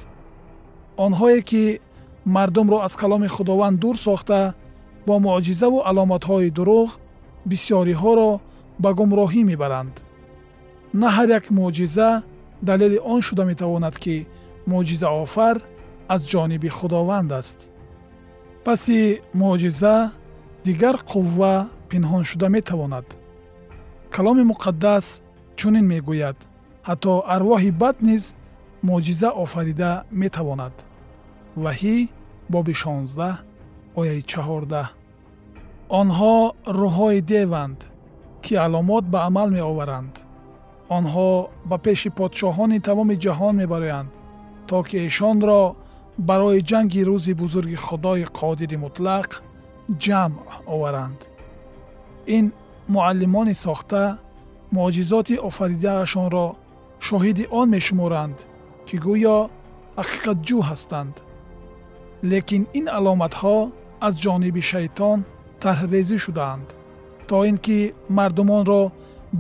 Онҳое 1.06 1.42
ки 1.50 1.64
мардумро 2.36 2.78
аз 2.88 2.94
каломи 3.02 3.30
худованд 3.36 3.78
дур 3.84 3.96
сохта 4.08 4.40
бо 5.08 5.14
муъҷизаву 5.26 5.80
аломатҳои 5.90 6.54
дурӯғ 6.58 6.90
бисьёриҳоро 7.50 8.32
ба 8.84 8.90
гумроҳӣ 9.00 9.42
мебаранд. 9.52 9.96
На 11.02 11.08
ҳар 11.16 11.30
як 11.38 11.46
мӯъҷиза 11.58 12.10
далели 12.70 12.98
он 13.14 13.20
шуда 13.28 13.44
метавонад 13.52 13.96
ки 14.04 14.16
мӯъҷизаофар 14.70 15.56
аз 16.14 16.22
ҷониби 16.32 16.70
худованд 16.78 17.32
аст 17.42 17.60
паси 18.68 19.00
мӯъҷиза 19.40 19.96
дигар 20.66 20.96
қувва 21.12 21.54
пинҳон 21.90 22.24
шуда 22.30 22.48
метавонад. 22.58 23.08
Каломи 24.16 24.44
муқаддас 24.52 25.06
чунин 25.60 25.86
мегӯяд. 25.94 26.38
Ҳатто 26.88 27.14
арвоҳи 27.36 27.72
бад 27.82 27.98
низ 28.08 28.24
мӯъҷиза 28.88 29.30
офарида 29.44 29.92
метавонад. 30.22 30.76
Ваҳӣ 31.64 31.96
боби 32.54 32.74
16 32.74 33.30
ояи 34.00 34.22
14 34.22 34.92
онҳо 36.00 36.36
рӯҳҳои 36.80 37.20
деванд 37.34 37.80
ки 38.44 38.54
аломот 38.66 39.04
ба 39.14 39.20
амал 39.28 39.50
меоваранд. 39.58 40.14
Онҳо 40.98 41.30
ба 41.70 41.78
пеши 41.86 42.10
подшоҳони 42.20 42.80
тамоми 42.88 43.16
ҷаҳон 43.26 43.54
мебароянд 43.62 44.10
то 44.68 44.78
ки 44.88 44.98
эшонро 45.08 45.62
барои 46.18 46.62
ҷанги 46.70 47.02
рӯзи 47.10 47.34
бузурги 47.42 47.78
худои 47.86 48.26
қодири 48.40 48.78
мутлақ 48.86 49.30
ҷамъ 50.04 50.36
оваранд 50.74 51.20
ин 52.38 52.46
муаллимони 52.96 53.56
сохта 53.66 54.04
муъҷизоти 54.76 55.36
офаридаашонро 55.50 56.48
шоҳиди 57.08 57.46
он 57.60 57.68
мешуморанд 57.76 58.38
ки 58.88 58.96
гӯё 59.06 59.38
ҳақиқатҷӯ 60.00 60.60
ҳастанд 60.70 61.16
лекин 62.32 62.64
ин 62.80 62.86
аломатҳо 62.98 63.58
аз 64.08 64.14
ҷониби 64.24 64.62
шайтон 64.72 65.20
тарҳрезӣ 65.64 66.18
шудаанд 66.26 66.68
то 67.28 67.38
ин 67.50 67.58
ки 67.66 67.80
мардумонро 68.18 68.84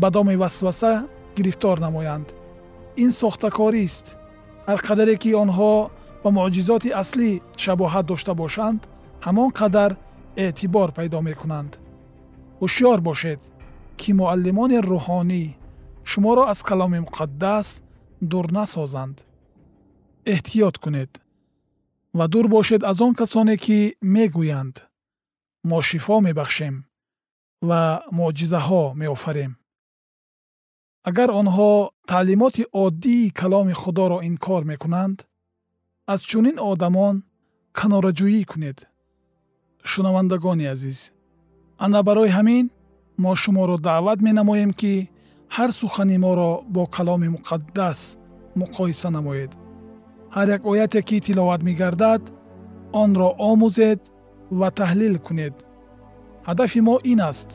ба 0.01 0.07
доми 0.15 0.35
васваса 0.43 0.93
гирифтор 1.37 1.77
намоянд 1.85 2.27
ин 3.03 3.11
сохтакорист 3.21 4.05
ҳар 4.67 4.79
қадаре 4.87 5.15
ки 5.23 5.29
онҳо 5.43 5.73
ба 6.23 6.29
муъҷизоти 6.37 6.89
аслӣ 7.01 7.29
шабоҳат 7.63 8.05
дошта 8.11 8.33
бошанд 8.41 8.81
ҳамон 9.25 9.49
қадар 9.59 9.91
эътибор 10.43 10.89
пайдо 10.97 11.19
мекунанд. 11.29 11.71
ҳушёр 12.61 12.99
бошед 13.09 13.39
ки 13.99 14.09
муаллимони 14.19 14.79
рӯҳонӣ 14.89 15.43
шуморо 16.11 16.43
аз 16.53 16.59
каломи 16.69 16.99
муқаддас 17.05 17.67
дур 18.31 18.45
насозанд. 18.57 19.17
эҳтиёт 20.33 20.75
кунед 20.83 21.11
ва 22.17 22.25
дур 22.33 22.45
бошед 22.55 22.81
аз 22.91 22.97
он 23.05 23.13
касоне 23.21 23.55
ки 23.65 23.77
мегӯянд. 24.15 24.75
мо 25.69 25.79
шифо 25.87 26.15
мебахшем 26.27 26.75
ва 27.69 27.81
муъҷизаҳо 28.17 28.83
меофарем. 29.01 29.53
агар 31.09 31.29
онҳо 31.41 31.71
таълимоти 32.11 32.63
оддии 32.83 33.33
каломи 33.39 33.75
худоро 33.81 34.17
инкор 34.29 34.61
мекунанд 34.71 35.17
аз 36.13 36.21
чунин 36.29 36.57
одамон 36.71 37.15
канораҷӯӣ 37.77 38.43
кунед. 38.51 38.77
Шунавандагони 39.91 40.65
азиз 40.73 40.99
ана 41.85 41.99
барои 42.07 42.33
ҳамин 42.37 42.65
мо 43.23 43.31
шуморо 43.41 43.77
даъват 43.87 44.19
менамоем 44.27 44.71
ки 44.79 44.93
ҳар 45.55 45.69
сухани 45.79 46.17
моро 46.25 46.51
бо 46.75 46.83
каломи 46.95 47.27
муқаддас 47.35 47.99
муқоиса 48.61 49.09
намоед. 49.17 49.51
Ҳар 50.35 50.47
як 50.55 50.61
ояте 50.71 51.01
ки 51.07 51.17
тиловат 51.25 51.61
мегардад 51.67 52.23
онро 53.01 53.29
омӯзед 53.51 53.99
ва 54.59 54.67
таҳлил 54.79 55.15
кунед. 55.27 55.55
Ҳадафи 56.47 56.79
мо 56.87 56.95
ин 57.11 57.19
аст. 57.31 57.49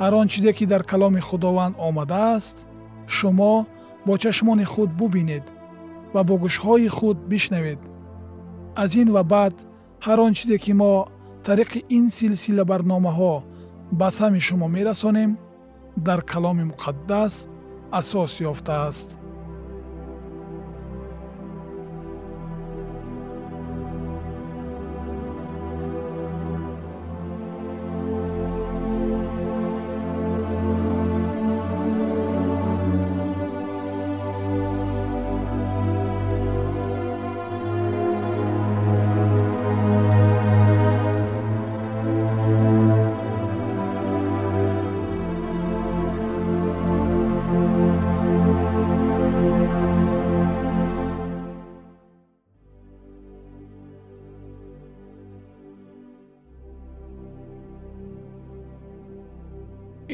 Ҳар 0.00 0.12
он 0.20 0.26
чизе 0.32 0.52
ки 0.58 0.64
дар 0.72 0.82
каломи 0.90 1.20
худованд 1.28 1.74
омадааст 1.88 2.56
шумо 3.16 3.54
бо 4.06 4.12
чашмони 4.22 4.66
худ 4.72 4.90
бубинед 5.00 5.46
ва 6.16 6.22
бо 6.28 6.34
гӯшҳои 6.44 6.88
худ 6.96 7.18
бишнавед. 7.30 7.80
Аз 8.82 8.90
ин 9.02 9.08
ва 9.16 9.22
баъд 9.32 9.54
ҳар 10.06 10.18
он 10.26 10.32
чизе 10.38 10.56
ки 10.64 10.72
мо 10.80 10.92
тариқи 11.46 11.80
ин 11.96 12.06
силсила 12.16 12.64
барномаҳо 12.70 13.34
ба 13.98 14.08
сами 14.18 14.40
шумо 14.46 14.66
мерасонем 14.76 15.30
дар 16.06 16.20
каломи 16.32 16.64
муқаддас 16.70 17.34
асос 17.98 18.32
ёфтааст 18.50 19.08